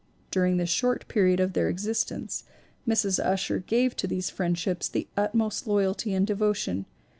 During 0.31 0.57
the 0.57 0.65
short 0.65 1.07
period 1.07 1.39
of 1.39 1.53
their 1.53 1.69
existence, 1.69 2.43
Mrs. 2.87 3.19
Ussher 3.23 3.59
gave 3.59 3.95
to 3.97 4.07
these 4.07 4.31
friendships 4.31 4.89
the 4.89 5.07
utmost 5.15 5.67
loyalty 5.67 6.15
and 6.15 6.25
devotion. 6.25 6.87